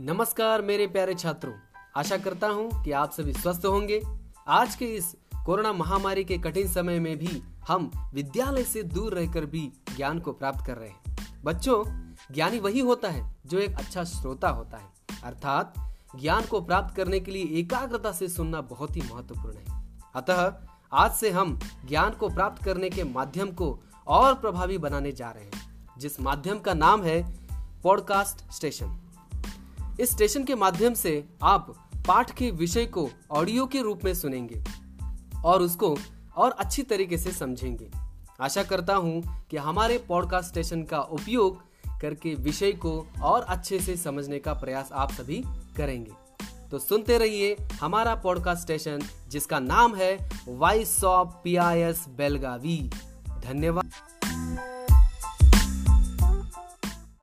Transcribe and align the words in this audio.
नमस्कार 0.00 0.62
मेरे 0.62 0.86
प्यारे 0.86 1.14
छात्रों। 1.14 1.52
आशा 1.96 2.16
करता 2.16 2.48
हूँ 2.48 2.84
कि 2.84 2.92
आप 2.92 3.12
सभी 3.12 3.32
स्वस्थ 3.32 3.62
होंगे। 3.66 4.02
आज 4.48 4.74
के 4.74 4.84
इस 4.84 5.16
कोरोना 5.46 5.72
महामारी 5.72 6.24
के 6.24 6.38
कठिन 6.38 6.68
समय 6.68 6.98
में 6.98 7.18
भी 7.18 7.42
हम 7.68 8.10
विद्यालय 8.14 8.64
से 8.64 8.82
दूर 8.82 9.14
रहकर 9.14 9.44
भी 9.44 9.72
ज्ञान 9.96 10.18
को 10.18 10.32
प्राप्त 10.32 10.66
कर 10.66 10.76
रहे 10.76 10.88
हैं। 10.88 11.16
बच्चों, 11.44 11.84
ज्ञानी 12.34 12.58
वही 12.58 12.80
होता 12.80 13.08
है 13.08 13.36
जो 13.46 13.58
एक 13.58 13.76
अच्छा 13.76 14.04
श्रोता 14.04 14.48
होता 14.48 14.76
है। 14.76 14.92
अर्थात, 15.24 15.74
ज्ञान 16.20 16.42
को 16.42 16.60
प्राप्त 16.60 16.96
करने 16.96 17.20
के 17.20 17.30
लिए 17.30 17.44
एकाग्रता 17.44 18.12
से 18.12 18.28
सुनना 18.28 18.60
बहुत 18.60 18.96
ही 18.96 19.02
महत्वपूर्ण 19.14 19.56
है। 19.56 19.88
अतः, 20.14 20.54
आज 20.92 21.12
से 21.12 21.30
हम 21.30 21.60
ज्ञान 21.88 22.10
को 22.10 22.28
प्राप्त 22.28 22.64
करने 22.64 22.90
के 22.90 23.04
माध्यम 23.04 23.50
को 23.50 23.80
और 24.06 24.34
प्रभावी 24.34 24.78
बनाने 24.78 25.12
जा 25.12 25.30
रहे 25.30 25.44
हैं, 25.44 25.86
जिस 25.98 26.20
माध्यम 26.20 26.58
का 26.58 26.74
नाम 26.74 27.02
है 27.02 27.38
पॉडकास्ट 27.82 28.52
स्टेशन। 28.52 29.00
इस 30.00 30.10
स्टेशन 30.10 30.44
के 30.44 30.54
माध्यम 30.54 30.94
से 30.94 31.24
आप 31.42 31.90
पाठ 32.08 32.30
के 32.34 32.50
विषय 32.50 32.86
को 32.86 33.10
ऑडियो 33.30 33.66
के 33.66 33.82
रूप 33.82 34.04
में 34.04 34.14
सुनेंगे 34.14 34.64
और 35.44 35.62
उसको 35.62 35.96
और 36.36 36.50
अच्छी 36.50 36.82
तरीके 36.82 37.18
से 37.18 37.32
समझेंगे। 37.32 37.90
आशा 38.40 38.62
करता 38.62 38.94
हूँ 38.94 39.46
कि 39.50 39.56
हमारे 39.56 39.98
पॉडकास्ट 39.98 40.48
स्टेशन 40.48 40.82
का 40.82 41.00
उपयोग 41.00 41.60
करके 42.00 42.34
विषय 42.34 42.72
को 42.72 43.06
और 43.22 43.42
अच्छे 43.42 43.78
से 43.78 43.96
समझने 43.96 44.38
का 44.38 44.52
प्रयास 44.52 44.90
आप 44.92 45.12
सभी 45.12 45.42
करेंगे। 45.76 46.12
तो 46.70 46.78
सुनते 46.78 47.18
रहिए 47.18 47.56
हमारा 47.80 48.14
पॉडकास्ट 48.14 48.62
स्टेशन, 48.62 49.02
जिसका 49.28 49.58
नाम 49.58 49.94
है 49.94 50.30
voice 50.48 51.04
of 51.04 51.28
P 51.28 51.56
I 51.56 51.80
S 51.80 52.04
Belagavi 52.08 52.90
धन्यवाद। 53.38 53.90